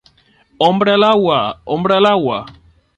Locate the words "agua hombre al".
1.03-2.07